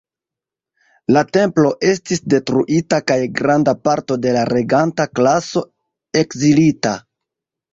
[1.17, 5.65] La templo estis detruita kaj granda parto de la reganta klaso
[6.25, 6.97] ekzilita.